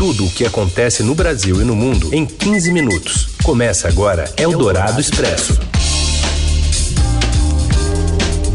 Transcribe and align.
Tudo 0.00 0.24
o 0.24 0.30
que 0.30 0.46
acontece 0.46 1.02
no 1.02 1.14
Brasil 1.14 1.60
e 1.60 1.64
no 1.66 1.76
mundo 1.76 2.08
em 2.14 2.24
15 2.24 2.72
minutos. 2.72 3.36
Começa 3.44 3.86
agora 3.86 4.32
Eldorado 4.38 4.98
Expresso. 4.98 5.60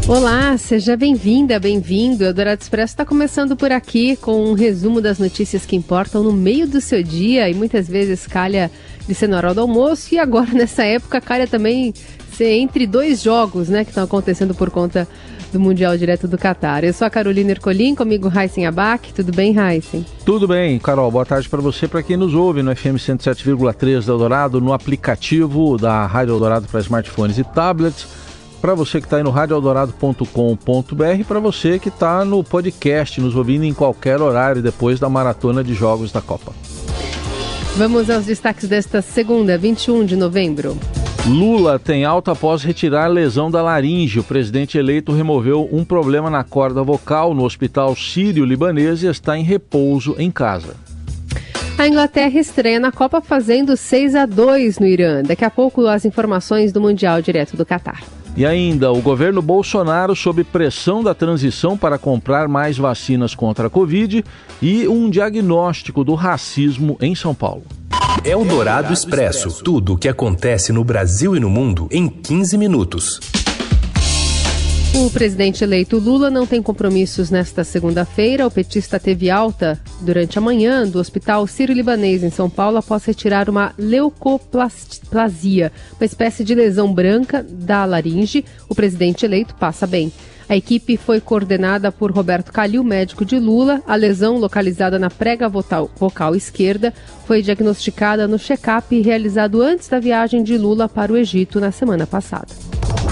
Olá, 0.08 0.58
seja 0.58 0.96
bem-vinda, 0.96 1.60
bem-vindo. 1.60 2.24
Eldorado 2.24 2.60
Expresso 2.60 2.94
está 2.94 3.04
começando 3.04 3.56
por 3.56 3.70
aqui 3.70 4.16
com 4.16 4.44
um 4.44 4.54
resumo 4.54 5.00
das 5.00 5.20
notícias 5.20 5.64
que 5.64 5.76
importam 5.76 6.24
no 6.24 6.32
meio 6.32 6.66
do 6.66 6.80
seu 6.80 7.00
dia 7.00 7.48
e 7.48 7.54
muitas 7.54 7.86
vezes 7.86 8.26
calha 8.26 8.68
de 9.06 9.14
ser 9.14 9.28
na 9.28 9.36
hora 9.36 9.54
do 9.54 9.60
almoço 9.60 10.16
e 10.16 10.18
agora 10.18 10.50
nessa 10.52 10.82
época 10.82 11.20
calha 11.20 11.46
também 11.46 11.94
ser 12.36 12.54
entre 12.54 12.88
dois 12.88 13.22
jogos, 13.22 13.68
né, 13.68 13.84
que 13.84 13.92
estão 13.92 14.02
acontecendo 14.02 14.52
por 14.52 14.68
conta 14.68 15.06
do 15.56 15.60
Mundial 15.60 15.96
direto 15.96 16.28
do 16.28 16.36
Catar. 16.36 16.84
Eu 16.84 16.92
sou 16.92 17.06
a 17.06 17.10
Carolina 17.10 17.50
Ercolim, 17.52 17.94
comigo 17.94 18.30
Heisen 18.30 18.66
Abac. 18.66 19.12
Tudo 19.14 19.32
bem, 19.32 19.56
Heisen? 19.56 20.04
Tudo 20.24 20.46
bem, 20.46 20.78
Carol. 20.78 21.10
Boa 21.10 21.24
tarde 21.24 21.48
para 21.48 21.62
você, 21.62 21.88
para 21.88 22.02
quem 22.02 22.16
nos 22.16 22.34
ouve 22.34 22.62
no 22.62 22.76
FM 22.76 22.96
107,3 22.96 24.04
da 24.04 24.12
Eldorado, 24.12 24.60
no 24.60 24.74
aplicativo 24.74 25.78
da 25.78 26.04
Rádio 26.04 26.34
Eldorado 26.34 26.68
para 26.68 26.80
smartphones 26.80 27.38
e 27.38 27.44
tablets. 27.44 28.06
Para 28.60 28.74
você 28.74 29.00
que 29.00 29.06
está 29.06 29.16
aí 29.16 29.22
no 29.22 29.30
radioeldorado.com.br, 29.30 31.24
para 31.26 31.40
você 31.40 31.78
que 31.78 31.88
está 31.88 32.24
no 32.24 32.44
podcast, 32.44 33.20
nos 33.20 33.34
ouvindo 33.34 33.64
em 33.64 33.72
qualquer 33.72 34.20
horário 34.20 34.62
depois 34.62 35.00
da 35.00 35.08
maratona 35.08 35.64
de 35.64 35.72
jogos 35.72 36.12
da 36.12 36.20
Copa. 36.20 36.52
Vamos 37.76 38.10
aos 38.10 38.26
destaques 38.26 38.68
desta 38.68 39.00
segunda, 39.00 39.56
21 39.56 40.04
de 40.04 40.16
novembro. 40.16 40.76
Lula 41.28 41.76
tem 41.76 42.04
alta 42.04 42.30
após 42.30 42.62
retirar 42.62 43.08
lesão 43.08 43.50
da 43.50 43.60
laringe. 43.60 44.20
O 44.20 44.24
presidente 44.24 44.78
eleito 44.78 45.10
removeu 45.10 45.68
um 45.72 45.84
problema 45.84 46.30
na 46.30 46.44
corda 46.44 46.84
vocal 46.84 47.34
no 47.34 47.42
hospital 47.42 47.96
sírio-libanês 47.96 49.02
e 49.02 49.06
está 49.08 49.36
em 49.36 49.42
repouso 49.42 50.14
em 50.18 50.30
casa. 50.30 50.76
A 51.76 51.88
Inglaterra 51.88 52.38
estreia 52.38 52.78
na 52.78 52.92
Copa 52.92 53.20
fazendo 53.20 53.76
6 53.76 54.14
a 54.14 54.24
2 54.24 54.78
no 54.78 54.86
Irã. 54.86 55.20
Daqui 55.22 55.44
a 55.44 55.50
pouco 55.50 55.88
as 55.88 56.04
informações 56.04 56.70
do 56.70 56.80
Mundial 56.80 57.20
direto 57.20 57.56
do 57.56 57.66
Catar. 57.66 58.04
E 58.36 58.46
ainda, 58.46 58.92
o 58.92 59.02
governo 59.02 59.42
Bolsonaro 59.42 60.14
sob 60.14 60.44
pressão 60.44 61.02
da 61.02 61.12
transição 61.12 61.76
para 61.76 61.98
comprar 61.98 62.46
mais 62.46 62.78
vacinas 62.78 63.34
contra 63.34 63.66
a 63.66 63.70
Covid 63.70 64.24
e 64.62 64.86
um 64.86 65.10
diagnóstico 65.10 66.04
do 66.04 66.14
racismo 66.14 66.96
em 67.00 67.16
São 67.16 67.34
Paulo. 67.34 67.64
É 68.24 68.36
o 68.36 68.44
Dourado 68.44 68.92
Expresso. 68.92 69.62
Tudo 69.62 69.94
o 69.94 69.98
que 69.98 70.08
acontece 70.08 70.72
no 70.72 70.84
Brasil 70.84 71.36
e 71.36 71.40
no 71.40 71.48
mundo 71.48 71.88
em 71.90 72.08
15 72.08 72.58
minutos. 72.58 73.20
O 74.94 75.10
presidente 75.10 75.62
eleito 75.62 75.98
Lula 75.98 76.30
não 76.30 76.46
tem 76.46 76.62
compromissos 76.62 77.30
nesta 77.30 77.62
segunda-feira. 77.62 78.46
O 78.46 78.50
petista 78.50 78.98
teve 78.98 79.30
alta 79.30 79.78
durante 80.00 80.38
a 80.38 80.40
manhã 80.40 80.86
do 80.86 80.98
Hospital 80.98 81.46
Sírio-Libanês 81.46 82.24
em 82.24 82.30
São 82.30 82.48
Paulo 82.48 82.78
após 82.78 83.04
retirar 83.04 83.50
uma 83.50 83.74
leucoplasia, 83.76 85.70
uma 86.00 86.06
espécie 86.06 86.42
de 86.42 86.54
lesão 86.54 86.92
branca 86.92 87.44
da 87.46 87.84
laringe. 87.84 88.44
O 88.68 88.74
presidente 88.74 89.26
eleito 89.26 89.54
passa 89.54 89.86
bem. 89.86 90.10
A 90.48 90.56
equipe 90.56 90.96
foi 90.96 91.20
coordenada 91.20 91.90
por 91.90 92.12
Roberto 92.12 92.52
Calil, 92.52 92.84
médico 92.84 93.24
de 93.24 93.38
Lula. 93.38 93.82
A 93.86 93.96
lesão, 93.96 94.38
localizada 94.38 94.96
na 94.96 95.10
prega 95.10 95.48
vocal, 95.48 95.90
vocal 95.98 96.36
esquerda, 96.36 96.94
foi 97.26 97.42
diagnosticada 97.42 98.28
no 98.28 98.38
check-up 98.38 99.00
realizado 99.00 99.60
antes 99.60 99.88
da 99.88 99.98
viagem 99.98 100.44
de 100.44 100.56
Lula 100.56 100.88
para 100.88 101.12
o 101.12 101.16
Egito 101.16 101.58
na 101.58 101.72
semana 101.72 102.06
passada. 102.06 102.48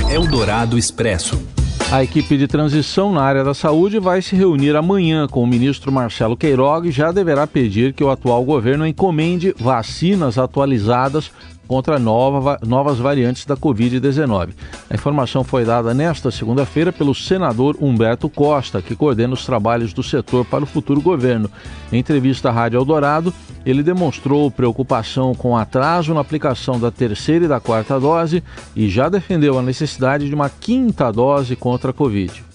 Eldorado 0.09 0.79
Expresso. 0.79 1.43
A 1.91 2.03
equipe 2.03 2.37
de 2.37 2.47
transição 2.47 3.13
na 3.13 3.23
área 3.23 3.45
da 3.45 3.53
saúde 3.53 3.99
vai 3.99 4.23
se 4.23 4.35
reunir 4.35 4.75
amanhã 4.75 5.27
com 5.29 5.43
o 5.43 5.47
ministro 5.47 5.93
Marcelo 5.93 6.37
Queiroga 6.37 6.89
e 6.89 6.93
já 6.93 7.13
deverá 7.13 7.47
pedir 7.47 7.93
que 7.93 8.03
o 8.03 8.11
atual 8.11 8.43
governo 8.45 8.87
encomende 8.87 9.55
vacinas 9.59 10.39
atualizadas 10.39 11.31
contra 11.67 11.99
nova, 11.99 12.59
novas 12.65 12.99
variantes 12.99 13.45
da 13.45 13.57
Covid-19. 13.57 14.51
A 14.91 14.95
informação 14.95 15.45
foi 15.45 15.65
dada 15.65 15.95
nesta 15.95 16.31
segunda-feira 16.31 16.93
pelo 16.93 17.15
senador 17.15 17.77
Humberto 17.81 18.29
Costa, 18.29 18.83
que 18.83 18.95
coordena 18.97 19.35
os 19.35 19.45
trabalhos 19.45 19.93
do 19.93 20.03
setor 20.03 20.45
para 20.45 20.65
o 20.65 20.67
futuro 20.67 21.01
governo. 21.01 21.51
Em 21.93 21.99
entrevista 21.99 22.49
à 22.49 22.53
Rádio 22.53 22.79
Eldorado, 22.79 23.33
ele 23.65 23.83
demonstrou 23.83 24.51
preocupação 24.51 25.35
com 25.35 25.57
atraso 25.57 26.15
na 26.15 26.21
aplicação 26.21 26.79
da 26.79 26.91
terceira 26.91 27.47
e 27.47 27.49
da 27.49 27.61
quarta 27.61 27.99
dose 27.99 28.43
e 28.77 28.89
já 28.89 29.09
defendeu 29.09 29.59
a 29.59 29.63
necessidade 29.63 30.29
de 30.29 30.35
uma 30.35 30.49
quinta 30.49 31.11
dose 31.11 31.57
contra 31.57 31.91
a 31.91 31.95
Covid 31.95 32.54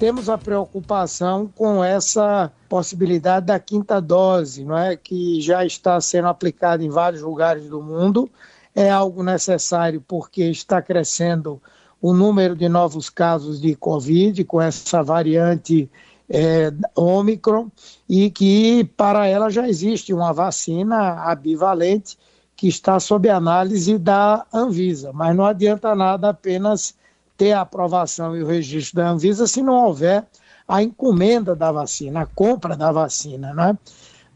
temos 0.00 0.30
a 0.30 0.38
preocupação 0.38 1.46
com 1.54 1.84
essa 1.84 2.50
possibilidade 2.70 3.44
da 3.44 3.60
quinta 3.60 4.00
dose, 4.00 4.64
não 4.64 4.76
é, 4.76 4.96
que 4.96 5.42
já 5.42 5.62
está 5.62 6.00
sendo 6.00 6.28
aplicada 6.28 6.82
em 6.82 6.88
vários 6.88 7.20
lugares 7.20 7.68
do 7.68 7.82
mundo. 7.82 8.30
É 8.74 8.88
algo 8.88 9.22
necessário 9.22 10.02
porque 10.08 10.44
está 10.44 10.80
crescendo 10.80 11.60
o 12.00 12.14
número 12.14 12.56
de 12.56 12.66
novos 12.66 13.10
casos 13.10 13.60
de 13.60 13.74
Covid 13.74 14.42
com 14.44 14.58
essa 14.58 15.02
variante 15.02 15.90
é, 16.30 16.72
Omicron 16.96 17.70
e 18.08 18.30
que 18.30 18.84
para 18.96 19.26
ela 19.26 19.50
já 19.50 19.68
existe 19.68 20.14
uma 20.14 20.32
vacina 20.32 21.24
abivalente 21.30 22.16
que 22.56 22.68
está 22.68 22.98
sob 22.98 23.28
análise 23.28 23.98
da 23.98 24.46
Anvisa, 24.50 25.12
mas 25.12 25.36
não 25.36 25.44
adianta 25.44 25.94
nada 25.94 26.30
apenas 26.30 26.94
ter 27.40 27.52
a 27.52 27.62
aprovação 27.62 28.36
e 28.36 28.42
o 28.42 28.46
registro 28.46 28.96
da 28.96 29.08
Anvisa 29.08 29.46
se 29.46 29.62
não 29.62 29.86
houver 29.86 30.26
a 30.68 30.82
encomenda 30.82 31.56
da 31.56 31.72
vacina, 31.72 32.20
a 32.20 32.26
compra 32.26 32.76
da 32.76 32.92
vacina. 32.92 33.54
Né? 33.54 33.78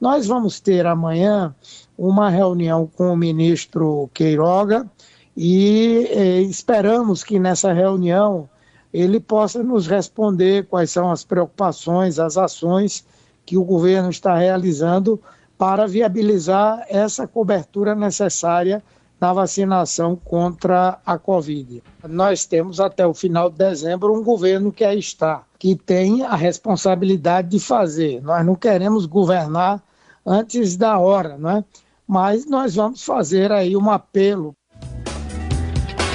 Nós 0.01 0.27
vamos 0.27 0.59
ter 0.59 0.87
amanhã 0.87 1.55
uma 1.99 2.31
reunião 2.31 2.91
com 2.97 3.13
o 3.13 3.17
ministro 3.17 4.09
Queiroga 4.15 4.91
e 5.37 6.09
eh, 6.11 6.41
esperamos 6.41 7.23
que 7.23 7.39
nessa 7.39 7.75
reunião 7.75 8.49
ele 8.91 9.21
possa 9.21 9.63
nos 9.63 9.87
responder 9.87 10.67
quais 10.67 10.91
são 10.91 11.11
as 11.11 11.23
preocupações, 11.23 12.19
as 12.19 12.39
ações 12.39 13.05
que 13.45 13.59
o 13.59 13.65
governo 13.65 14.09
está 14.09 14.35
realizando 14.35 15.21
para 15.59 15.87
viabilizar 15.87 16.87
essa 16.89 17.27
cobertura 17.27 17.95
necessária 17.95 18.83
na 19.21 19.33
vacinação 19.33 20.17
contra 20.17 20.99
a 21.05 21.19
Covid. 21.19 21.83
Nós 22.09 22.45
temos 22.45 22.81
até 22.81 23.07
o 23.07 23.15
final 23.15 23.49
de 23.49 23.57
dezembro 23.57 24.13
um 24.13 24.23
governo 24.23 24.73
que 24.73 24.85
aí 24.85 24.99
está, 24.99 25.45
que 25.59 25.75
tem 25.75 26.23
a 26.23 26.35
responsabilidade 26.35 27.49
de 27.49 27.61
fazer. 27.61 28.23
Nós 28.23 28.45
não 28.45 28.55
queremos 28.55 29.07
governar 29.07 29.83
antes 30.27 30.77
da 30.77 30.99
hora, 30.99 31.39
não 31.39 31.51
é? 31.51 31.65
Mas 32.07 32.47
nós 32.47 32.75
vamos 32.75 33.03
fazer 33.03 33.51
aí 33.51 33.77
um 33.77 33.91
apelo 33.91 34.55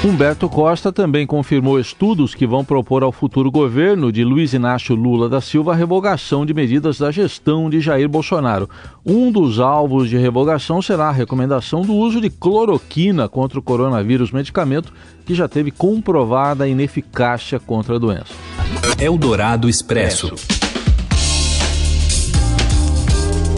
Humberto 0.02 0.48
Costa 0.48 0.94
também 0.94 1.28
confirmou 1.28 1.78
estudos 1.78 2.34
que 2.34 2.48
vão 2.48 2.64
propor 2.64 3.04
ao 3.04 3.12
futuro 3.12 3.52
governo 3.52 4.14
de 4.14 4.24
Luiz 4.24 4.54
Inácio 4.54 4.96
Lula 4.96 5.28
da 5.28 5.42
Silva 5.42 5.74
a 5.74 5.76
revogação 5.76 6.46
de 6.46 6.54
medidas 6.54 6.98
da 6.98 7.12
gestão 7.12 7.70
de 7.70 7.82
Jair 7.82 8.08
Bolsonaro. 8.08 8.70
Um 9.06 9.30
dos 9.30 9.60
alvos 9.60 10.10
de 10.10 10.18
revogação 10.18 10.82
será 10.82 11.10
a 11.10 11.12
recomendação 11.12 11.82
do 11.82 11.94
uso 11.94 12.22
de 12.22 12.30
cloroquina 12.30 13.28
contra 13.28 13.60
o 13.60 13.62
coronavírus, 13.62 14.32
medicamento 14.32 14.94
que 15.26 15.36
já 15.36 15.50
teve 15.50 15.70
comprovada 15.70 16.66
ineficácia 16.66 17.60
contra 17.60 17.98
a 17.98 18.00
doença. 18.00 18.34
Eldorado 18.98 19.68
Expresso. 19.68 20.34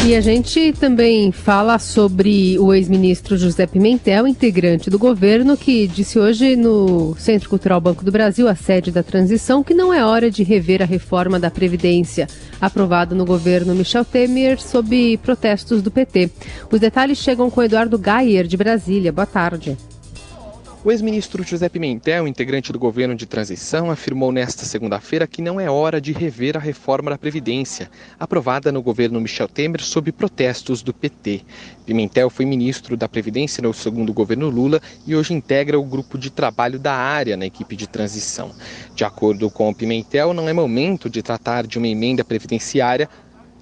E 0.04 0.16
a 0.16 0.20
gente 0.20 0.74
também 0.74 1.32
fala 1.32 1.78
sobre 1.78 2.58
o 2.58 2.74
ex-ministro 2.74 3.38
José 3.38 3.68
Pimentel, 3.68 4.28
integrante 4.28 4.90
do 4.90 4.98
governo, 4.98 5.56
que 5.56 5.86
disse 5.86 6.18
hoje 6.18 6.56
no 6.56 7.16
Centro 7.18 7.48
Cultural 7.48 7.80
Banco 7.80 8.04
do 8.04 8.12
Brasil, 8.12 8.48
a 8.48 8.56
sede 8.56 8.92
da 8.92 9.04
transição, 9.04 9.64
que 9.64 9.76
não 9.76 9.94
é 9.94 10.04
hora 10.04 10.32
de 10.32 10.42
rever 10.42 10.82
a 10.82 10.86
reforma 10.86 11.40
da 11.40 11.52
Previdência, 11.52 12.28
aprovada 12.60 13.14
no 13.14 13.26
governo 13.26 13.76
Michel 13.76 14.04
Temer 14.04 14.60
sob 14.60 15.18
protestos 15.18 15.84
do 15.84 15.92
PT. 15.92 16.32
Os 16.72 16.80
detalhes 16.80 17.20
chegam 17.20 17.52
com 17.52 17.62
Eduardo 17.62 18.00
Gayer, 18.00 18.48
de 18.48 18.58
Brasília. 18.58 19.12
Boa 19.12 19.28
tarde. 19.28 19.78
O 20.84 20.92
ex-ministro 20.92 21.44
José 21.44 21.70
Pimentel, 21.70 22.28
integrante 22.28 22.74
do 22.74 22.80
governo 22.80 23.14
de 23.14 23.28
transição, 23.28 23.92
afirmou 23.92 24.32
nesta 24.32 24.66
segunda-feira 24.66 25.28
que 25.28 25.40
não 25.40 25.60
é 25.60 25.70
hora 25.70 26.02
de 26.02 26.12
rever 26.12 26.58
a 26.58 26.60
reforma 26.60 27.12
da 27.12 27.20
Previdência, 27.20 27.88
aprovada 28.20 28.72
no 28.72 28.82
governo 28.82 29.22
Michel 29.22 29.48
Temer 29.48 29.84
sob 29.84 30.12
protestos 30.12 30.82
do 30.82 30.92
PT. 30.92 31.42
Pimentel 31.86 32.32
foi 32.32 32.46
ministro 32.46 32.98
da 32.98 33.08
Previdência 33.08 33.62
no 33.62 33.72
segundo 33.76 34.12
governo 34.12 34.50
Lula 34.50 34.82
e 35.06 35.16
hoje 35.16 35.36
integra 35.36 35.80
o 35.80 35.86
grupo 35.86 36.18
de 36.18 36.32
trabalho 36.32 36.80
da 36.80 36.96
área 36.96 37.38
na 37.38 37.46
equipe 37.46 37.76
de 37.76 37.88
transição. 37.88 38.52
De 38.96 39.06
acordo 39.06 39.52
com 39.52 39.72
Pimentel, 39.76 40.34
não 40.34 40.50
é 40.50 40.54
momento 40.54 41.12
de 41.12 41.22
tratar 41.22 41.68
de 41.68 41.78
uma 41.78 41.88
emenda 41.88 42.24
previdenciária 42.24 43.08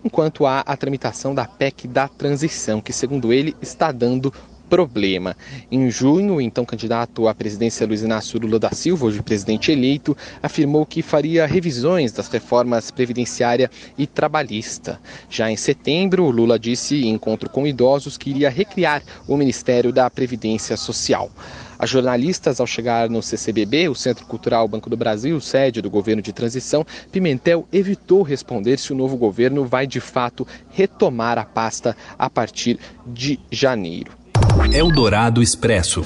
enquanto 0.06 0.45
há 0.45 0.62
a 0.62 0.77
tramitação 0.77 1.36
da 1.36 1.45
PEC 1.45 1.86
da 1.86 2.07
transição, 2.07 2.80
que, 2.80 2.94
segundo 2.94 3.33
ele, 3.33 3.54
está 3.62 3.92
dando 3.92 4.33
problema. 4.69 5.36
Em 5.71 5.89
junho, 5.89 6.36
o 6.36 6.42
então 6.42 6.63
candidato 6.63 7.27
à 7.27 7.33
presidência 7.33 7.88
Luiz 7.88 8.04
Inácio 8.04 8.39
Lula 8.39 8.60
da 8.60 8.71
Silva, 8.71 9.07
hoje 9.07 9.21
presidente 9.21 9.71
eleito, 9.71 10.16
afirmou 10.42 10.86
que 10.86 11.01
faria 11.01 11.45
revisões 11.45 12.12
das 12.12 12.27
reformas 12.27 12.92
previdenciária 12.92 13.69
e 13.98 14.06
trabalhista. 14.06 15.00
Já 15.30 15.50
em 15.50 15.57
setembro, 15.57 16.30
Lula 16.30 16.60
disse 16.60 17.04
em 17.04 17.10
encontro 17.10 17.50
com 17.50 17.66
idosos 17.66 18.18
que 18.18 18.30
iria 18.30 18.50
recriar 18.50 19.01
o 19.27 19.36
Ministério 19.36 19.92
da 19.92 20.10
Previdência 20.10 20.77
Social. 20.77 21.31
As 21.80 21.89
jornalistas, 21.89 22.60
ao 22.60 22.68
chegar 22.68 23.10
no 23.10 23.24
CCBB, 23.24 23.88
o 23.88 23.95
Centro 23.95 24.25
Cultural 24.25 24.68
Banco 24.68 24.89
do 24.89 24.98
Brasil, 24.98 25.39
sede 25.39 25.81
do 25.81 25.89
governo 25.89 26.22
de 26.22 26.33
transição, 26.33 26.86
Pimentel 27.10 27.65
evitou 27.72 28.22
responder 28.22 28.77
se 28.77 28.92
o 28.92 28.95
novo 28.95 29.15
governo 29.15 29.63
vai 29.63 29.88
de 29.88 30.01
fato 30.01 30.45
retomar 30.72 31.38
a 31.38 31.45
pasta 31.45 31.95
a 32.18 32.30
partir 32.30 32.77
de 33.07 33.39
janeiro. 33.50 34.19
Eldorado 34.68 35.42
Expresso. 35.42 36.06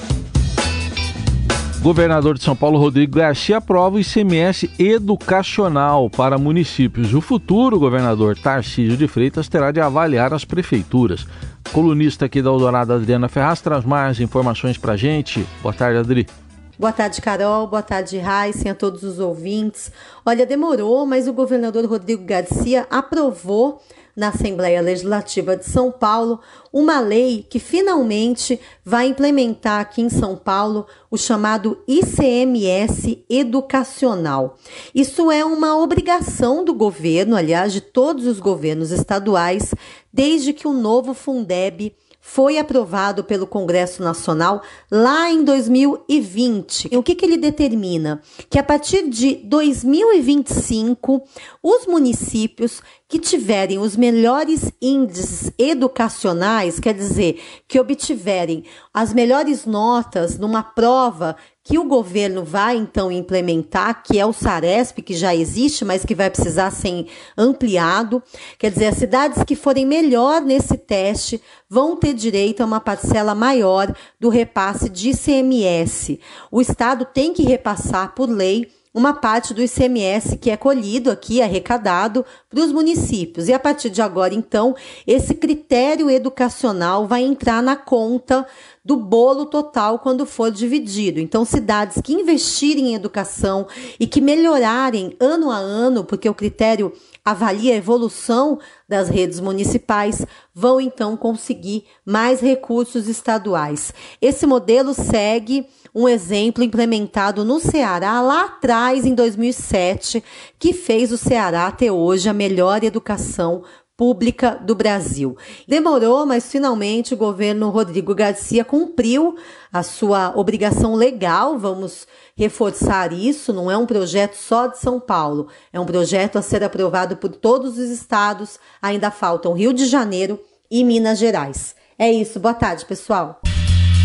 Governador 1.82 2.38
de 2.38 2.44
São 2.44 2.56
Paulo, 2.56 2.78
Rodrigo 2.78 3.16
Garcia, 3.16 3.58
aprova 3.58 3.96
o 3.96 4.00
ICMS 4.00 4.70
educacional 4.78 6.08
para 6.08 6.38
municípios. 6.38 7.12
O 7.12 7.20
futuro 7.20 7.78
governador 7.78 8.38
Tarcísio 8.38 8.96
de 8.96 9.06
Freitas 9.06 9.48
terá 9.48 9.70
de 9.70 9.80
avaliar 9.80 10.32
as 10.32 10.46
prefeituras. 10.46 11.26
Colunista 11.72 12.24
aqui 12.24 12.40
da 12.40 12.48
Eldorado, 12.48 12.94
Adriana 12.94 13.28
Ferraz, 13.28 13.60
traz 13.60 13.84
mais 13.84 14.18
informações 14.18 14.78
para 14.78 14.96
gente. 14.96 15.46
Boa 15.62 15.74
tarde, 15.74 15.98
Adri. 15.98 16.26
Boa 16.76 16.92
tarde, 16.92 17.20
Carol. 17.20 17.68
Boa 17.68 17.82
tarde, 17.82 18.18
Raíssen, 18.18 18.72
a 18.72 18.74
todos 18.74 19.04
os 19.04 19.20
ouvintes. 19.20 19.92
Olha, 20.26 20.44
demorou, 20.44 21.06
mas 21.06 21.28
o 21.28 21.32
governador 21.32 21.84
Rodrigo 21.86 22.24
Garcia 22.24 22.84
aprovou 22.90 23.80
na 24.16 24.28
Assembleia 24.28 24.80
Legislativa 24.80 25.56
de 25.56 25.64
São 25.64 25.92
Paulo 25.92 26.40
uma 26.72 26.98
lei 26.98 27.46
que 27.48 27.60
finalmente 27.60 28.60
vai 28.84 29.06
implementar 29.06 29.80
aqui 29.80 30.02
em 30.02 30.08
São 30.08 30.34
Paulo 30.34 30.84
o 31.08 31.16
chamado 31.16 31.78
ICMS 31.86 33.24
educacional. 33.30 34.58
Isso 34.92 35.30
é 35.30 35.44
uma 35.44 35.78
obrigação 35.78 36.64
do 36.64 36.74
governo, 36.74 37.36
aliás, 37.36 37.72
de 37.72 37.80
todos 37.80 38.26
os 38.26 38.40
governos 38.40 38.90
estaduais, 38.90 39.72
desde 40.12 40.52
que 40.52 40.66
o 40.66 40.72
novo 40.72 41.14
Fundeb 41.14 41.94
foi 42.26 42.56
aprovado 42.58 43.22
pelo 43.22 43.46
Congresso 43.46 44.02
Nacional 44.02 44.62
lá 44.90 45.30
em 45.30 45.44
2020. 45.44 46.88
E 46.90 46.96
o 46.96 47.02
que, 47.02 47.14
que 47.14 47.26
ele 47.26 47.36
determina? 47.36 48.22
Que 48.48 48.58
a 48.58 48.64
partir 48.64 49.10
de 49.10 49.36
2025, 49.44 51.22
os 51.62 51.86
municípios 51.86 52.82
que 53.08 53.18
tiverem 53.18 53.78
os 53.78 53.96
melhores 53.96 54.72
índices 54.80 55.52
educacionais, 55.58 56.80
quer 56.80 56.94
dizer, 56.94 57.40
que 57.68 57.78
obtiverem 57.78 58.64
as 58.92 59.12
melhores 59.12 59.66
notas 59.66 60.38
numa 60.38 60.62
prova 60.62 61.36
que 61.62 61.78
o 61.78 61.84
governo 61.84 62.44
vai 62.44 62.76
então 62.76 63.10
implementar, 63.10 64.02
que 64.02 64.18
é 64.18 64.26
o 64.26 64.32
SARESP, 64.32 65.00
que 65.00 65.14
já 65.14 65.34
existe, 65.34 65.84
mas 65.84 66.04
que 66.04 66.14
vai 66.14 66.28
precisar 66.28 66.70
ser 66.70 67.06
ampliado. 67.36 68.22
Quer 68.58 68.70
dizer, 68.70 68.86
as 68.86 68.98
cidades 68.98 69.42
que 69.44 69.56
forem 69.56 69.86
melhor 69.86 70.42
nesse 70.42 70.76
teste 70.76 71.40
vão 71.68 71.96
ter 71.96 72.12
direito 72.12 72.62
a 72.62 72.66
uma 72.66 72.80
parcela 72.80 73.34
maior 73.34 73.94
do 74.20 74.28
repasse 74.28 74.90
de 74.90 75.10
ICMS. 75.10 76.20
O 76.50 76.60
Estado 76.60 77.06
tem 77.06 77.32
que 77.32 77.42
repassar 77.42 78.14
por 78.14 78.28
lei 78.28 78.70
uma 78.94 79.12
parte 79.12 79.52
do 79.52 79.60
ICMS 79.60 80.38
que 80.38 80.50
é 80.50 80.56
colhido 80.56 81.10
aqui, 81.10 81.42
arrecadado 81.42 82.24
para 82.48 82.60
os 82.60 82.70
municípios. 82.70 83.48
E 83.48 83.52
a 83.52 83.58
partir 83.58 83.90
de 83.90 84.00
agora, 84.00 84.32
então, 84.32 84.76
esse 85.04 85.34
critério 85.34 86.08
educacional 86.08 87.04
vai 87.04 87.22
entrar 87.22 87.60
na 87.60 87.74
conta 87.74 88.46
do 88.84 88.96
bolo 88.96 89.46
total 89.46 89.98
quando 89.98 90.24
for 90.24 90.52
dividido. 90.52 91.18
Então, 91.18 91.44
cidades 91.44 92.00
que 92.00 92.12
investirem 92.12 92.90
em 92.90 92.94
educação 92.94 93.66
e 93.98 94.06
que 94.06 94.20
melhorarem 94.20 95.16
ano 95.18 95.50
a 95.50 95.56
ano, 95.56 96.04
porque 96.04 96.28
o 96.28 96.34
critério 96.34 96.92
avalia 97.24 97.72
a 97.72 97.76
evolução 97.76 98.58
das 98.88 99.08
redes 99.08 99.40
municipais, 99.40 100.26
vão 100.54 100.80
então 100.80 101.16
conseguir 101.16 101.84
mais 102.04 102.40
recursos 102.40 103.08
estaduais. 103.08 103.94
Esse 104.20 104.46
modelo 104.46 104.92
segue 104.92 105.66
um 105.94 106.08
exemplo 106.08 106.62
implementado 106.62 107.44
no 107.44 107.60
Ceará 107.60 108.20
lá 108.20 108.44
atrás, 108.44 109.06
em 109.06 109.14
2007, 109.14 110.22
que 110.58 110.72
fez 110.72 111.12
o 111.12 111.16
Ceará 111.16 111.70
ter 111.70 111.90
hoje 111.90 112.28
a 112.28 112.34
melhor 112.34 112.84
educação 112.84 113.62
pública 113.96 114.58
do 114.60 114.74
Brasil. 114.74 115.36
Demorou, 115.68 116.26
mas 116.26 116.50
finalmente 116.50 117.14
o 117.14 117.16
governo 117.16 117.70
Rodrigo 117.70 118.14
Garcia 118.14 118.64
cumpriu 118.64 119.36
a 119.72 119.82
sua 119.82 120.32
obrigação 120.36 120.94
legal, 120.94 121.58
vamos 121.58 122.06
reforçar 122.36 123.12
isso, 123.12 123.52
não 123.52 123.70
é 123.70 123.76
um 123.76 123.86
projeto 123.86 124.34
só 124.34 124.66
de 124.66 124.78
São 124.78 124.98
Paulo, 124.98 125.48
é 125.72 125.78
um 125.78 125.86
projeto 125.86 126.36
a 126.36 126.42
ser 126.42 126.64
aprovado 126.64 127.16
por 127.16 127.30
todos 127.30 127.78
os 127.78 127.90
estados, 127.90 128.58
ainda 128.82 129.10
faltam 129.10 129.52
Rio 129.52 129.72
de 129.72 129.86
Janeiro 129.86 130.40
e 130.70 130.82
Minas 130.82 131.18
Gerais. 131.18 131.74
É 131.98 132.10
isso, 132.10 132.40
boa 132.40 132.54
tarde, 132.54 132.84
pessoal. 132.84 133.40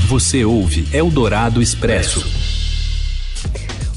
Você 0.07 0.44
ouve 0.45 0.88
Eldorado 0.95 1.62
Expresso. 1.62 2.38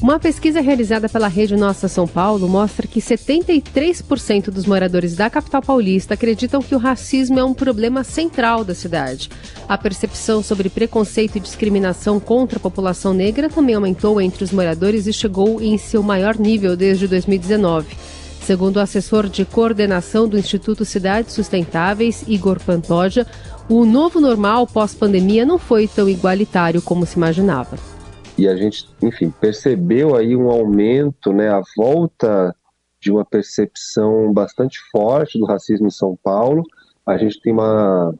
Uma 0.02 0.18
pesquisa 0.18 0.60
realizada 0.60 1.08
pela 1.08 1.28
Rede 1.28 1.56
Nossa 1.56 1.86
São 1.86 2.08
Paulo 2.08 2.48
mostra 2.48 2.88
que 2.88 3.00
73% 3.00 4.50
dos 4.50 4.66
moradores 4.66 5.14
da 5.14 5.30
capital 5.30 5.62
paulista 5.62 6.14
acreditam 6.14 6.60
que 6.60 6.74
o 6.74 6.78
racismo 6.78 7.38
é 7.38 7.44
um 7.44 7.54
problema 7.54 8.02
central 8.02 8.64
da 8.64 8.74
cidade. 8.74 9.30
A 9.68 9.78
percepção 9.78 10.42
sobre 10.42 10.68
preconceito 10.68 11.36
e 11.36 11.40
discriminação 11.40 12.18
contra 12.18 12.58
a 12.58 12.60
população 12.60 13.14
negra 13.14 13.48
também 13.48 13.76
aumentou 13.76 14.20
entre 14.20 14.42
os 14.42 14.50
moradores 14.50 15.06
e 15.06 15.12
chegou 15.12 15.62
em 15.62 15.78
seu 15.78 16.02
maior 16.02 16.36
nível 16.36 16.76
desde 16.76 17.06
2019. 17.06 17.96
Segundo 18.44 18.78
o 18.78 18.80
assessor 18.80 19.28
de 19.28 19.44
coordenação 19.44 20.26
do 20.26 20.36
Instituto 20.36 20.84
Cidades 20.84 21.32
Sustentáveis, 21.32 22.24
Igor 22.26 22.58
Pantoja, 22.58 23.24
o 23.68 23.84
novo 23.84 24.20
normal 24.20 24.66
pós-pandemia 24.66 25.46
não 25.46 25.58
foi 25.58 25.86
tão 25.86 26.08
igualitário 26.08 26.82
como 26.82 27.06
se 27.06 27.16
imaginava 27.16 27.91
e 28.36 28.48
a 28.48 28.56
gente, 28.56 28.88
enfim, 29.02 29.30
percebeu 29.30 30.16
aí 30.16 30.34
um 30.34 30.50
aumento, 30.50 31.32
né, 31.32 31.48
a 31.48 31.62
volta 31.76 32.54
de 33.00 33.10
uma 33.10 33.24
percepção 33.24 34.32
bastante 34.32 34.78
forte 34.90 35.38
do 35.38 35.44
racismo 35.44 35.88
em 35.88 35.90
São 35.90 36.16
Paulo. 36.22 36.62
A 37.04 37.16
gente 37.18 37.40
tem 37.40 37.52
uma 37.52 38.14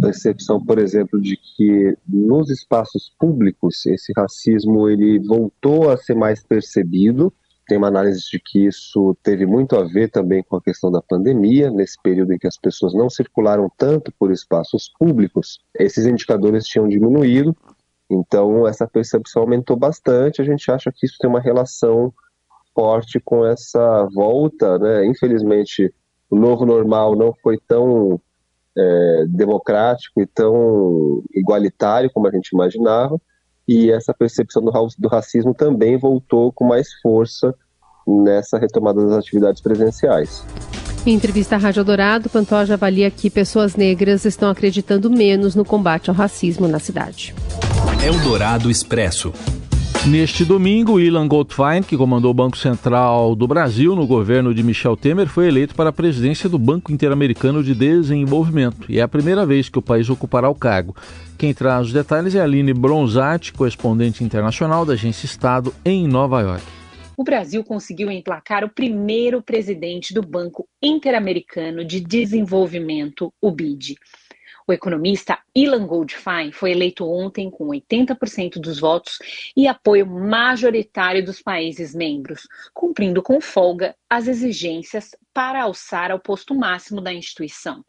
percepção, 0.00 0.62
por 0.62 0.78
exemplo, 0.78 1.20
de 1.20 1.36
que 1.36 1.96
nos 2.06 2.50
espaços 2.50 3.12
públicos 3.18 3.86
esse 3.86 4.12
racismo 4.16 4.88
ele 4.88 5.18
voltou 5.20 5.90
a 5.90 5.96
ser 5.96 6.14
mais 6.14 6.44
percebido. 6.44 7.32
Tem 7.66 7.78
uma 7.78 7.88
análise 7.88 8.22
de 8.30 8.38
que 8.38 8.66
isso 8.66 9.16
teve 9.22 9.46
muito 9.46 9.74
a 9.74 9.84
ver 9.84 10.10
também 10.10 10.42
com 10.42 10.56
a 10.56 10.62
questão 10.62 10.90
da 10.90 11.02
pandemia, 11.02 11.70
nesse 11.70 11.96
período 12.00 12.32
em 12.32 12.38
que 12.38 12.46
as 12.46 12.58
pessoas 12.58 12.94
não 12.94 13.10
circularam 13.10 13.70
tanto 13.76 14.12
por 14.18 14.30
espaços 14.30 14.92
públicos, 14.98 15.58
esses 15.74 16.06
indicadores 16.06 16.66
tinham 16.66 16.88
diminuído 16.88 17.56
então, 18.10 18.66
essa 18.66 18.86
percepção 18.86 19.42
aumentou 19.42 19.76
bastante. 19.76 20.40
A 20.40 20.44
gente 20.44 20.70
acha 20.70 20.92
que 20.92 21.06
isso 21.06 21.16
tem 21.18 21.28
uma 21.28 21.40
relação 21.40 22.12
forte 22.74 23.20
com 23.20 23.44
essa 23.44 24.06
volta. 24.14 24.78
Né? 24.78 25.06
Infelizmente, 25.06 25.92
o 26.30 26.36
novo 26.36 26.64
normal 26.64 27.16
não 27.16 27.34
foi 27.42 27.58
tão 27.66 28.20
é, 28.76 29.24
democrático 29.28 30.20
e 30.20 30.26
tão 30.26 31.22
igualitário 31.34 32.10
como 32.12 32.28
a 32.28 32.30
gente 32.30 32.50
imaginava. 32.50 33.20
E 33.66 33.90
essa 33.90 34.14
percepção 34.14 34.62
do, 34.62 34.70
do 34.98 35.08
racismo 35.08 35.52
também 35.52 35.98
voltou 35.98 36.52
com 36.52 36.64
mais 36.64 36.92
força 37.02 37.52
nessa 38.06 38.56
retomada 38.56 39.04
das 39.04 39.18
atividades 39.18 39.60
presenciais. 39.60 40.46
Em 41.04 41.14
entrevista 41.14 41.56
à 41.56 41.58
Rádio 41.58 41.84
Dourado, 41.84 42.28
Pantoja 42.28 42.74
avalia 42.74 43.10
que 43.10 43.30
pessoas 43.30 43.74
negras 43.74 44.24
estão 44.24 44.48
acreditando 44.48 45.10
menos 45.10 45.56
no 45.56 45.64
combate 45.64 46.10
ao 46.10 46.14
racismo 46.14 46.68
na 46.68 46.78
cidade. 46.78 47.34
Eldorado 48.04 48.70
Expresso. 48.70 49.32
Neste 50.06 50.44
domingo, 50.44 51.00
Ilan 51.00 51.26
Goldfein, 51.26 51.82
que 51.82 51.96
comandou 51.96 52.30
o 52.30 52.34
Banco 52.34 52.56
Central 52.56 53.34
do 53.34 53.48
Brasil 53.48 53.96
no 53.96 54.06
governo 54.06 54.54
de 54.54 54.62
Michel 54.62 54.96
Temer, 54.96 55.26
foi 55.26 55.48
eleito 55.48 55.74
para 55.74 55.90
a 55.90 55.92
presidência 55.92 56.48
do 56.48 56.58
Banco 56.58 56.92
Interamericano 56.92 57.64
de 57.64 57.74
Desenvolvimento 57.74 58.90
e 58.90 59.00
é 59.00 59.02
a 59.02 59.08
primeira 59.08 59.44
vez 59.44 59.68
que 59.68 59.78
o 59.78 59.82
país 59.82 60.08
ocupará 60.08 60.48
o 60.48 60.54
cargo. 60.54 60.94
Quem 61.36 61.52
traz 61.52 61.88
os 61.88 61.92
detalhes 61.92 62.36
é 62.36 62.40
a 62.40 62.44
Aline 62.44 62.72
Bronzatti, 62.72 63.52
correspondente 63.52 64.22
internacional 64.22 64.86
da 64.86 64.92
Agência 64.92 65.26
Estado 65.26 65.74
em 65.84 66.06
Nova 66.06 66.40
York. 66.40 66.64
O 67.16 67.24
Brasil 67.24 67.64
conseguiu 67.64 68.10
emplacar 68.10 68.62
o 68.62 68.68
primeiro 68.68 69.42
presidente 69.42 70.14
do 70.14 70.22
Banco 70.22 70.68
Interamericano 70.82 71.84
de 71.84 71.98
Desenvolvimento, 71.98 73.32
o 73.40 73.50
BID. 73.50 73.96
O 74.68 74.72
economista 74.72 75.38
Ilan 75.54 75.86
Goldfein 75.86 76.50
foi 76.50 76.72
eleito 76.72 77.08
ontem 77.08 77.48
com 77.48 77.68
80% 77.68 78.58
dos 78.58 78.80
votos 78.80 79.18
e 79.56 79.68
apoio 79.68 80.04
majoritário 80.04 81.24
dos 81.24 81.40
países 81.40 81.94
membros, 81.94 82.48
cumprindo 82.74 83.22
com 83.22 83.40
folga 83.40 83.94
as 84.10 84.26
exigências 84.26 85.14
para 85.32 85.62
alçar 85.62 86.10
ao 86.10 86.18
posto 86.18 86.52
máximo 86.52 87.00
da 87.00 87.12
instituição. 87.12 87.84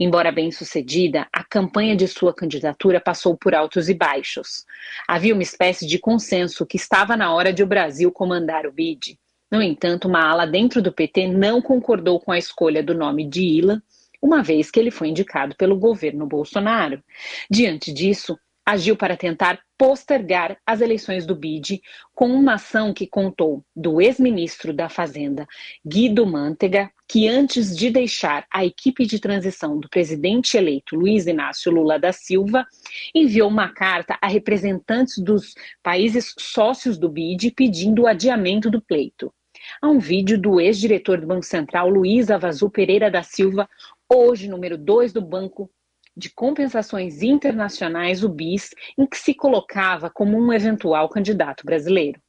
Embora 0.00 0.32
bem 0.32 0.50
sucedida, 0.50 1.28
a 1.30 1.44
campanha 1.44 1.94
de 1.94 2.08
sua 2.08 2.32
candidatura 2.32 3.00
passou 3.00 3.36
por 3.36 3.54
altos 3.54 3.90
e 3.90 3.94
baixos. 3.94 4.64
Havia 5.06 5.34
uma 5.34 5.42
espécie 5.42 5.86
de 5.86 5.98
consenso 5.98 6.64
que 6.64 6.78
estava 6.78 7.18
na 7.18 7.34
hora 7.34 7.52
de 7.52 7.62
o 7.62 7.66
Brasil 7.66 8.10
comandar 8.10 8.66
o 8.66 8.72
BID. 8.72 9.18
No 9.50 9.62
entanto, 9.62 10.08
uma 10.08 10.26
ala 10.26 10.46
dentro 10.46 10.80
do 10.80 10.92
PT 10.92 11.28
não 11.28 11.60
concordou 11.60 12.18
com 12.18 12.32
a 12.32 12.38
escolha 12.38 12.82
do 12.82 12.94
nome 12.94 13.26
de 13.26 13.42
Ilan, 13.42 13.82
uma 14.20 14.42
vez 14.42 14.70
que 14.70 14.78
ele 14.80 14.90
foi 14.90 15.08
indicado 15.08 15.54
pelo 15.56 15.78
governo 15.78 16.26
Bolsonaro. 16.26 17.02
Diante 17.50 17.92
disso, 17.92 18.38
agiu 18.68 18.94
para 18.94 19.16
tentar 19.16 19.58
postergar 19.78 20.58
as 20.66 20.82
eleições 20.82 21.24
do 21.24 21.34
BID 21.34 21.80
com 22.14 22.28
uma 22.28 22.54
ação 22.54 22.92
que 22.92 23.06
contou 23.06 23.64
do 23.74 23.98
ex-ministro 23.98 24.74
da 24.74 24.90
Fazenda, 24.90 25.46
Guido 25.86 26.26
Mantega, 26.26 26.90
que 27.08 27.26
antes 27.26 27.74
de 27.74 27.88
deixar 27.88 28.44
a 28.52 28.66
equipe 28.66 29.06
de 29.06 29.18
transição 29.18 29.78
do 29.78 29.88
presidente 29.88 30.58
eleito 30.58 30.96
Luiz 30.96 31.26
Inácio 31.26 31.72
Lula 31.72 31.98
da 31.98 32.12
Silva, 32.12 32.66
enviou 33.14 33.48
uma 33.48 33.70
carta 33.70 34.18
a 34.20 34.28
representantes 34.28 35.16
dos 35.16 35.54
países 35.82 36.34
sócios 36.38 36.98
do 36.98 37.08
BID 37.08 37.52
pedindo 37.52 38.02
o 38.02 38.06
adiamento 38.06 38.70
do 38.70 38.82
pleito. 38.82 39.32
Há 39.80 39.88
um 39.88 39.98
vídeo 39.98 40.38
do 40.38 40.60
ex-diretor 40.60 41.20
do 41.20 41.26
Banco 41.26 41.44
Central, 41.44 41.88
Luiz 41.88 42.30
Avazu 42.30 42.70
Pereira 42.70 43.10
da 43.10 43.22
Silva, 43.22 43.68
hoje 44.08 44.48
número 44.48 44.78
2 44.78 45.12
do 45.12 45.20
Banco 45.20 45.70
de 46.16 46.30
Compensações 46.30 47.22
Internacionais, 47.22 48.24
o 48.24 48.28
BIS, 48.28 48.70
em 48.96 49.06
que 49.06 49.16
se 49.16 49.34
colocava 49.34 50.10
como 50.10 50.36
um 50.36 50.52
eventual 50.52 51.08
candidato 51.08 51.64
brasileiro. 51.64 52.20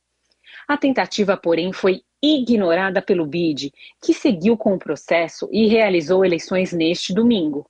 A 0.68 0.78
tentativa, 0.78 1.38
porém, 1.38 1.72
foi 1.74 2.02
ignorada 2.22 3.02
pelo 3.02 3.26
BID, 3.26 3.72
que 4.04 4.14
seguiu 4.14 4.58
com 4.58 4.76
o 4.76 4.80
processo 4.80 5.48
e 5.52 5.68
realizou 5.68 6.26
eleições 6.26 6.74
neste 6.74 7.14
domingo. 7.14 7.66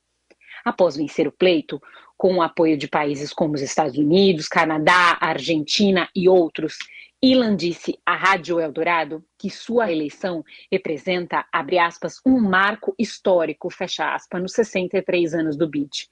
Após 0.64 0.96
vencer 0.96 1.26
o 1.26 1.32
pleito, 1.32 1.80
com 2.18 2.34
o 2.34 2.42
apoio 2.42 2.76
de 2.76 2.86
países 2.86 3.32
como 3.32 3.54
os 3.54 3.62
Estados 3.62 3.96
Unidos, 3.96 4.46
Canadá, 4.46 5.16
Argentina 5.20 6.06
e 6.14 6.28
outros, 6.28 6.76
Ilan 7.22 7.54
disse 7.54 8.00
à 8.06 8.16
Rádio 8.16 8.58
Eldorado 8.58 9.22
que 9.38 9.50
sua 9.50 9.92
eleição 9.92 10.42
representa, 10.72 11.44
abre 11.52 11.78
aspas, 11.78 12.18
um 12.24 12.40
marco 12.40 12.94
histórico, 12.98 13.68
fecha 13.68 14.14
aspas, 14.14 14.40
nos 14.40 14.54
63 14.54 15.34
anos 15.34 15.54
do 15.54 15.68
BID 15.68 16.08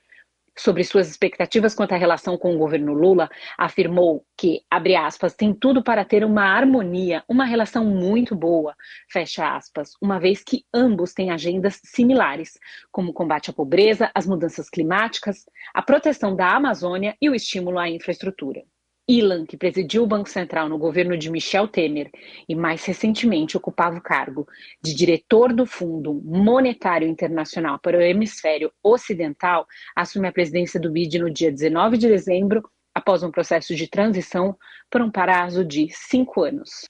sobre 0.55 0.85
suas 0.85 1.09
expectativas 1.09 1.75
quanto 1.75 1.93
à 1.93 1.97
relação 1.97 2.37
com 2.37 2.55
o 2.55 2.59
governo 2.59 2.93
Lula, 2.93 3.31
afirmou 3.57 4.27
que, 4.37 4.61
abre 4.69 4.97
aspas, 4.97 5.35
tem 5.35 5.55
tudo 5.55 5.83
para 5.83 6.05
ter 6.05 6.25
uma 6.25 6.43
harmonia, 6.43 7.25
uma 7.29 7.45
relação 7.45 7.85
muito 7.85 8.35
boa, 8.35 8.75
fecha 9.09 9.57
aspas, 9.57 9.93
uma 10.03 10.19
vez 10.19 10.43
que 10.43 10.65
ambos 10.75 11.15
têm 11.15 11.31
agendas 11.31 11.81
similares, 11.85 12.59
como 12.91 13.12
o 13.12 13.15
combate 13.15 13.50
à 13.50 13.53
pobreza, 13.53 14.11
as 14.15 14.27
mudanças 14.27 14.69
climáticas, 14.69 15.47
a 15.73 15.81
proteção 15.81 16.35
da 16.35 16.55
Amazônia 16.55 17.17
e 17.23 17.31
o 17.31 17.35
estímulo 17.35 17.79
à 17.79 17.88
infraestrutura. 17.88 18.62
Ilan, 19.09 19.47
que 19.47 19.57
presidiu 19.57 20.03
o 20.03 20.07
Banco 20.07 20.29
Central 20.29 20.69
no 20.69 20.77
governo 20.77 21.17
de 21.17 21.31
Michel 21.31 21.67
Temer 21.67 22.11
e 22.47 22.55
mais 22.55 22.85
recentemente 22.85 23.57
ocupava 23.57 23.97
o 23.97 24.03
cargo 24.03 24.47
de 24.83 24.95
diretor 24.95 25.53
do 25.53 25.65
Fundo 25.65 26.21
Monetário 26.23 27.09
Internacional 27.09 27.79
para 27.79 27.97
o 27.97 28.03
Hemisfério 28.03 28.71
Ocidental, 28.83 29.67
assume 29.97 30.29
a 30.29 30.33
presidência 30.33 30.79
do 30.79 30.91
BID 30.91 31.21
no 31.21 31.31
dia 31.31 31.50
19 31.50 31.97
de 31.97 32.09
dezembro, 32.09 32.62
após 32.95 33.23
um 33.23 33.31
processo 33.31 33.75
de 33.75 33.87
transição 33.87 34.57
por 34.91 35.00
um 35.00 35.11
prazo 35.11 35.65
de 35.65 35.88
cinco 35.91 36.43
anos. 36.43 36.85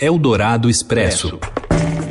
Eldorado 0.00 0.68
Expresso. 0.68 1.38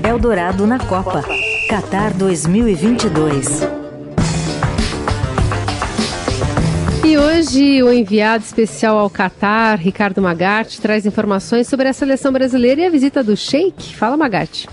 Eldorado 0.08 0.66
na 0.66 0.78
Copa. 0.80 1.24
Qatar 1.70 2.16
2022. 2.18 3.79
Hoje 7.20 7.84
o 7.84 7.92
enviado 7.92 8.44
especial 8.44 8.98
ao 8.98 9.10
Catar, 9.10 9.78
Ricardo 9.78 10.22
Magatti, 10.22 10.80
traz 10.80 11.06
informações 11.06 11.68
sobre 11.68 11.88
a 11.88 11.94
seleção 11.94 12.32
brasileira 12.32 12.82
e 12.82 12.86
a 12.86 12.90
visita 12.90 13.24
do 13.24 13.36
Sheik. 13.36 13.96
Fala, 13.96 14.16
Magatti. 14.16 14.68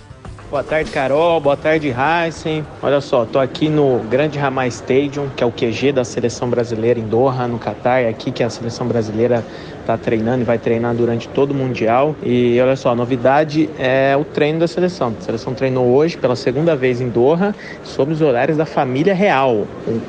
Boa 0.49 0.62
tarde, 0.62 0.91
Carol. 0.93 1.41
Boa 1.41 1.57
tarde, 1.57 1.88
Heisen. 1.93 2.65
Olha 2.81 3.00
só, 3.00 3.25
tô 3.25 3.41
aqui 3.41 3.69
no 3.69 3.99
Grande 4.09 4.38
Ramai 4.38 4.69
Stadium, 4.69 5.29
que 5.35 5.43
é 5.43 5.47
o 5.47 5.50
QG 5.50 5.93
da 5.93 6.05
seleção 6.05 6.49
brasileira 6.49 7.00
em 7.00 7.07
Doha, 7.07 7.49
no 7.49 7.59
Catar. 7.59 8.00
É 8.00 8.09
aqui 8.09 8.31
que 8.31 8.45
a 8.45 8.49
seleção 8.49 8.87
brasileira 8.87 9.45
está 9.87 9.97
treinando 9.97 10.43
e 10.43 10.45
vai 10.45 10.59
treinar 10.59 10.95
durante 10.95 11.28
todo 11.28 11.52
o 11.52 11.55
Mundial. 11.55 12.16
E 12.23 12.61
olha 12.61 12.75
só, 12.75 12.90
a 12.90 12.95
novidade 12.95 13.71
é 13.78 14.16
o 14.16 14.25
treino 14.25 14.59
da 14.59 14.66
seleção. 14.66 15.14
A 15.19 15.23
seleção 15.23 15.55
treinou 15.55 15.87
hoje 15.87 16.19
pela 16.19 16.35
segunda 16.35 16.75
vez 16.75 17.00
em 17.00 17.09
Doha, 17.09 17.55
sob 17.85 18.12
os 18.12 18.21
horários 18.21 18.59
da 18.59 18.66
família 18.66 19.14
real. 19.14 19.66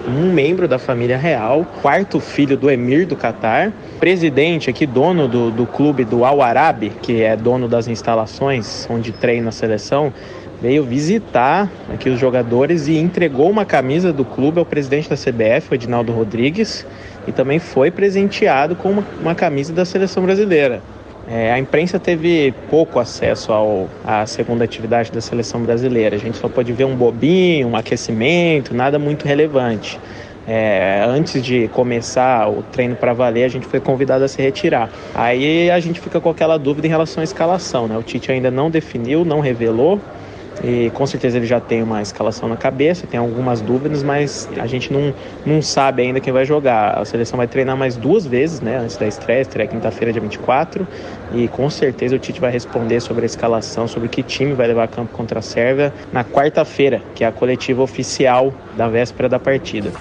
Um, 0.08 0.34
membro 0.34 0.68
da 0.68 0.80
família 0.80 1.18
real, 1.18 1.66
quarto 1.82 2.20
filho 2.20 2.58
do 2.58 2.70
emir 2.70 3.06
do 3.06 3.16
Catar, 3.16 3.72
presidente 4.00 4.70
aqui, 4.70 4.86
dono 4.86 5.28
do, 5.28 5.52
do 5.52 5.66
clube 5.68 6.04
do 6.04 6.26
Al 6.26 6.42
Arabi, 6.42 6.92
que 7.02 7.22
é 7.22 7.36
dono 7.36 7.68
das 7.68 7.88
instalações 7.88 8.88
onde 8.90 9.12
treina 9.12 9.50
a 9.50 9.52
seleção, 9.52 10.12
veio 10.62 10.84
visitar 10.84 11.70
aqui 11.94 12.10
os 12.10 12.20
jogadores 12.20 12.88
e 12.88 12.98
entregou 12.98 13.50
uma 13.50 13.66
camisa 13.66 14.12
do 14.12 14.26
clube 14.26 14.60
ao 14.60 14.66
presidente 14.66 15.10
da 15.10 15.16
CBF, 15.16 15.72
o 15.72 15.76
Edinaldo 15.76 16.12
Rodrigues, 16.12 16.86
e 17.28 17.32
também 17.32 17.60
foi 17.60 17.92
presenteado 17.92 18.76
com 18.76 18.92
uma, 18.92 19.04
uma 19.22 19.36
camisa 19.36 19.74
da 19.74 19.86
seleção 19.86 20.24
brasileira. 20.24 20.82
É, 21.30 21.52
a 21.52 21.60
imprensa 21.60 22.00
teve 22.00 22.54
pouco 22.70 23.00
acesso 23.00 23.52
ao, 23.52 23.90
à 24.06 24.26
segunda 24.26 24.64
atividade 24.64 25.12
da 25.12 25.20
seleção 25.20 25.62
brasileira. 25.62 26.16
A 26.16 26.20
gente 26.20 26.38
só 26.38 26.48
pôde 26.48 26.72
ver 26.72 26.86
um 26.86 26.96
bobinho, 26.96 27.68
um 27.68 27.76
aquecimento, 27.76 28.74
nada 28.74 28.98
muito 28.98 29.26
relevante. 29.26 30.00
É, 30.48 31.04
antes 31.06 31.44
de 31.44 31.68
começar 31.68 32.50
o 32.50 32.64
treino 32.72 32.96
para 32.96 33.12
valer, 33.12 33.44
a 33.44 33.50
gente 33.50 33.66
foi 33.68 33.82
convidado 33.82 34.24
a 34.24 34.30
se 34.30 34.42
retirar. 34.42 34.90
Aí 35.14 35.70
a 35.70 35.80
gente 35.82 36.00
fica 36.00 36.22
com 36.22 36.30
aquela 36.30 36.58
dúvida 36.58 36.88
em 36.88 36.90
relação 36.90 37.20
à 37.20 37.26
escalação. 37.26 37.90
Né? 37.90 37.98
O 37.98 38.04
Tite 38.04 38.32
ainda 38.32 38.50
não 38.50 38.72
definiu, 38.72 39.26
não 39.26 39.42
revelou. 39.42 40.00
E 40.64 40.90
com 40.92 41.06
certeza 41.06 41.38
ele 41.38 41.46
já 41.46 41.60
tem 41.60 41.84
uma 41.84 42.02
escalação 42.02 42.50
na 42.50 42.58
cabeça, 42.58 43.06
tem 43.06 43.20
algumas 43.20 43.62
dúvidas, 43.62 44.02
mas 44.04 44.50
a 44.58 44.66
gente 44.66 44.92
não, 44.92 45.14
não 45.46 45.62
sabe 45.62 46.02
ainda 46.02 46.20
quem 46.20 46.34
vai 46.34 46.46
jogar. 46.46 46.98
A 46.98 47.06
seleção 47.06 47.38
vai 47.38 47.48
treinar 47.48 47.78
mais 47.78 47.96
duas 47.96 48.26
vezes, 48.26 48.60
né, 48.60 48.78
antes 48.78 48.98
da 48.98 49.08
estreia, 49.08 49.42
estreia 49.42 49.68
quinta-feira, 49.68 50.12
dia 50.12 50.22
24, 50.22 50.88
e 51.34 51.48
com 51.48 51.70
certeza 51.70 52.16
o 52.16 52.20
Tite 52.20 52.40
vai 52.40 52.52
responder 52.52 53.00
sobre 53.00 53.24
a 53.24 53.26
escalação, 53.26 53.88
sobre 53.88 54.10
que 54.10 54.24
time 54.24 54.54
vai 54.54 54.68
levar 54.68 54.84
a 54.84 54.88
campo 54.88 55.16
contra 55.16 55.40
a 55.40 55.42
Sérvia 55.42 55.94
na 56.12 56.24
quarta-feira, 56.24 57.02
que 57.14 57.24
é 57.24 57.28
a 57.28 57.32
coletiva 57.32 57.84
oficial 57.84 58.54
da 58.76 58.88
véspera 58.88 59.30
da 59.30 59.40
partida. 59.40 59.92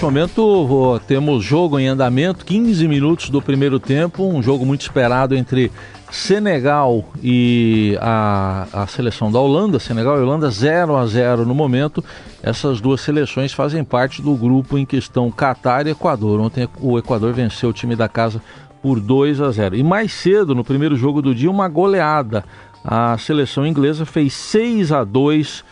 Neste 0.00 0.04
momento 0.04 1.00
temos 1.06 1.44
jogo 1.44 1.76
em 1.76 1.88
andamento, 1.88 2.44
15 2.44 2.86
minutos 2.86 3.28
do 3.28 3.42
primeiro 3.42 3.80
tempo, 3.80 4.24
um 4.24 4.40
jogo 4.40 4.64
muito 4.64 4.82
esperado 4.82 5.34
entre 5.36 5.70
Senegal 6.10 7.04
e 7.22 7.96
a, 8.00 8.66
a 8.72 8.86
seleção 8.86 9.30
da 9.30 9.38
Holanda, 9.38 9.78
Senegal 9.78 10.18
e 10.18 10.22
Holanda 10.22 10.50
0 10.50 10.96
a 10.96 11.06
0 11.06 11.46
no 11.46 11.54
momento. 11.54 12.04
Essas 12.42 12.80
duas 12.80 13.00
seleções 13.00 13.52
fazem 13.52 13.84
parte 13.84 14.20
do 14.20 14.34
grupo 14.34 14.76
em 14.76 14.84
que 14.84 14.96
estão 14.96 15.30
Catar 15.30 15.86
e 15.86 15.90
Equador. 15.90 16.40
Ontem 16.40 16.68
o 16.80 16.98
Equador 16.98 17.32
venceu 17.32 17.70
o 17.70 17.72
time 17.72 17.94
da 17.94 18.08
casa 18.08 18.42
por 18.82 18.98
2 18.98 19.40
a 19.40 19.50
0. 19.50 19.76
E 19.76 19.82
mais 19.82 20.12
cedo, 20.12 20.54
no 20.54 20.64
primeiro 20.64 20.96
jogo 20.96 21.22
do 21.22 21.34
dia, 21.34 21.50
uma 21.50 21.68
goleada. 21.68 22.44
A 22.84 23.16
seleção 23.18 23.66
inglesa 23.66 24.04
fez 24.04 24.32
6 24.32 24.90
a 24.90 25.04
2, 25.04 25.64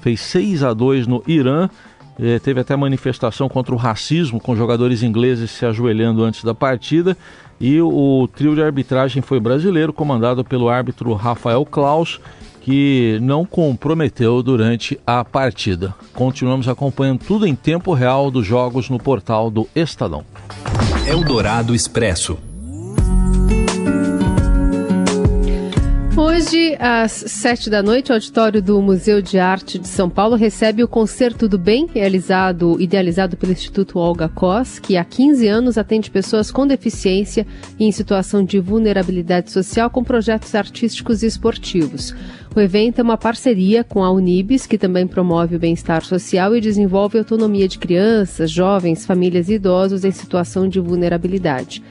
fez 0.00 0.20
6 0.20 0.62
a 0.62 0.74
2 0.74 1.06
no 1.06 1.22
Irã. 1.26 1.68
Eh, 2.18 2.38
teve 2.38 2.60
até 2.60 2.74
manifestação 2.74 3.48
contra 3.48 3.74
o 3.74 3.78
racismo, 3.78 4.40
com 4.40 4.56
jogadores 4.56 5.02
ingleses 5.02 5.50
se 5.50 5.64
ajoelhando 5.66 6.24
antes 6.24 6.42
da 6.42 6.54
partida. 6.54 7.16
E 7.60 7.80
o 7.80 8.28
trio 8.34 8.54
de 8.54 8.62
arbitragem 8.62 9.22
foi 9.22 9.40
brasileiro, 9.40 9.92
comandado 9.92 10.44
pelo 10.44 10.68
árbitro 10.68 11.14
Rafael 11.14 11.64
Klaus, 11.64 12.20
que 12.60 13.18
não 13.22 13.44
comprometeu 13.44 14.42
durante 14.42 14.98
a 15.06 15.24
partida. 15.24 15.94
Continuamos 16.12 16.68
acompanhando 16.68 17.20
tudo 17.24 17.46
em 17.46 17.54
tempo 17.54 17.94
real 17.94 18.30
dos 18.30 18.44
jogos 18.44 18.90
no 18.90 18.98
portal 18.98 19.50
do 19.50 19.68
Estadão. 19.74 20.24
Eldorado 21.08 21.74
Expresso. 21.74 22.36
Hoje, 26.36 26.76
às 26.78 27.12
sete 27.12 27.70
da 27.70 27.82
noite, 27.82 28.12
o 28.12 28.14
auditório 28.14 28.60
do 28.60 28.82
Museu 28.82 29.22
de 29.22 29.38
Arte 29.38 29.78
de 29.78 29.88
São 29.88 30.10
Paulo 30.10 30.36
recebe 30.36 30.84
o 30.84 30.88
Concerto 30.88 31.48
do 31.48 31.56
Bem, 31.56 31.88
realizado, 31.90 32.76
idealizado 32.78 33.38
pelo 33.38 33.52
Instituto 33.52 33.98
Olga 33.98 34.28
Cos, 34.28 34.78
que 34.78 34.98
há 34.98 35.04
15 35.04 35.48
anos 35.48 35.78
atende 35.78 36.10
pessoas 36.10 36.50
com 36.50 36.66
deficiência 36.66 37.46
e 37.78 37.86
em 37.86 37.90
situação 37.90 38.44
de 38.44 38.60
vulnerabilidade 38.60 39.50
social 39.50 39.88
com 39.88 40.04
projetos 40.04 40.54
artísticos 40.54 41.22
e 41.22 41.26
esportivos. 41.26 42.14
O 42.54 42.60
evento 42.60 42.98
é 42.98 43.02
uma 43.02 43.16
parceria 43.16 43.82
com 43.82 44.04
a 44.04 44.10
Unibis, 44.10 44.66
que 44.66 44.76
também 44.76 45.06
promove 45.06 45.56
o 45.56 45.58
bem-estar 45.58 46.04
social 46.04 46.54
e 46.54 46.60
desenvolve 46.60 47.16
autonomia 47.16 47.66
de 47.66 47.78
crianças, 47.78 48.50
jovens, 48.50 49.06
famílias 49.06 49.48
e 49.48 49.54
idosos 49.54 50.04
em 50.04 50.10
situação 50.10 50.68
de 50.68 50.80
vulnerabilidade. 50.80 51.82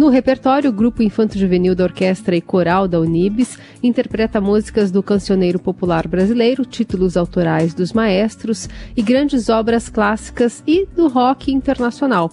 No 0.00 0.08
repertório, 0.08 0.70
o 0.70 0.72
grupo 0.72 1.02
Infanto 1.02 1.38
Juvenil 1.38 1.74
da 1.74 1.84
Orquestra 1.84 2.34
e 2.34 2.40
Coral 2.40 2.88
da 2.88 2.98
Unibis 2.98 3.58
interpreta 3.82 4.40
músicas 4.40 4.90
do 4.90 5.02
cancioneiro 5.02 5.58
popular 5.58 6.08
brasileiro, 6.08 6.64
títulos 6.64 7.18
autorais 7.18 7.74
dos 7.74 7.92
maestros 7.92 8.66
e 8.96 9.02
grandes 9.02 9.50
obras 9.50 9.90
clássicas 9.90 10.62
e 10.66 10.86
do 10.86 11.06
rock 11.06 11.52
internacional. 11.52 12.30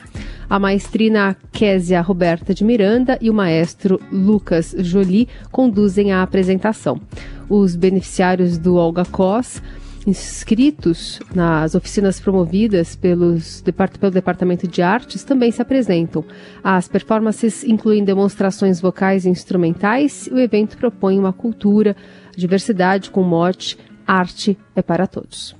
A 0.50 0.58
maestrina 0.58 1.36
Késia 1.52 2.00
Roberta 2.00 2.54
de 2.54 2.64
Miranda 2.64 3.18
e 3.20 3.30
o 3.30 3.34
maestro 3.34 4.00
Lucas 4.10 4.74
Jolie 4.80 5.28
conduzem 5.52 6.14
a 6.14 6.24
apresentação. 6.24 7.02
Os 7.50 7.76
beneficiários 7.76 8.58
do 8.58 8.78
Olga 8.78 9.04
Cos 9.04 9.62
inscritos 10.08 11.20
nas 11.36 11.76
oficinas 11.76 12.18
promovidas 12.18 12.96
pelos, 12.96 13.62
pelo 14.00 14.12
Departamento 14.12 14.66
de 14.66 14.82
Artes 14.82 15.26
também 15.26 15.52
se 15.52 15.62
apresentam. 15.62 16.24
As 16.64 16.88
performances 16.88 17.66
incluem 17.66 18.06
demonstrações 18.06 18.80
vocais 18.80 19.26
e 19.26 19.30
instrumentais 19.30 20.28
e 20.28 20.34
o 20.34 20.40
evento 20.40 20.78
propõe 20.78 21.20
uma 21.20 21.34
cultura, 21.34 21.94
diversidade 22.38 23.12
com 23.12 23.22
mote 23.22 23.78
Arte 24.08 24.58
é 24.74 24.82
para 24.82 25.06
todos. 25.06 25.54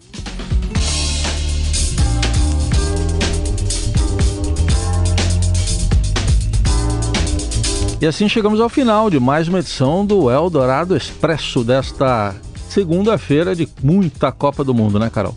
E 8.00 8.06
assim 8.06 8.30
chegamos 8.30 8.62
ao 8.62 8.70
final 8.70 9.10
de 9.10 9.20
mais 9.20 9.50
uma 9.50 9.60
edição 9.60 10.06
do 10.06 10.32
Eldorado 10.32 10.96
Expresso 10.96 11.64
desta 11.64 12.34
segunda-feira 12.78 13.56
de 13.56 13.68
muita 13.82 14.32
Copa 14.32 14.64
do 14.64 14.72
Mundo, 14.72 15.00
né, 15.00 15.10
Carol? 15.10 15.36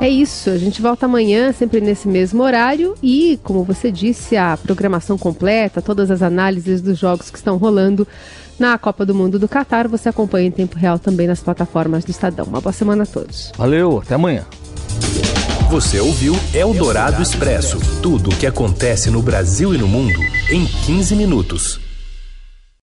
É 0.00 0.08
isso, 0.08 0.50
a 0.50 0.56
gente 0.56 0.80
volta 0.80 1.06
amanhã, 1.06 1.52
sempre 1.52 1.80
nesse 1.80 2.06
mesmo 2.06 2.44
horário, 2.44 2.94
e, 3.02 3.40
como 3.42 3.64
você 3.64 3.90
disse, 3.90 4.36
a 4.36 4.56
programação 4.56 5.18
completa, 5.18 5.82
todas 5.82 6.12
as 6.12 6.22
análises 6.22 6.80
dos 6.80 6.96
jogos 6.96 7.28
que 7.28 7.38
estão 7.38 7.56
rolando 7.56 8.06
na 8.56 8.78
Copa 8.78 9.04
do 9.04 9.12
Mundo 9.12 9.36
do 9.36 9.48
Catar, 9.48 9.88
você 9.88 10.08
acompanha 10.08 10.46
em 10.46 10.52
tempo 10.52 10.78
real 10.78 10.96
também 10.96 11.26
nas 11.26 11.40
plataformas 11.40 12.04
do 12.04 12.12
Estadão. 12.12 12.46
Uma 12.46 12.60
boa 12.60 12.72
semana 12.72 13.02
a 13.02 13.06
todos. 13.06 13.50
Valeu, 13.56 13.98
até 13.98 14.14
amanhã. 14.14 14.44
Você 15.70 15.98
ouviu 15.98 16.36
Eldorado 16.54 17.20
Expresso 17.20 17.80
tudo 18.00 18.30
o 18.30 18.36
que 18.36 18.46
acontece 18.46 19.10
no 19.10 19.20
Brasil 19.20 19.74
e 19.74 19.78
no 19.78 19.88
mundo 19.88 20.20
em 20.48 20.64
15 20.64 21.16
minutos. 21.16 21.83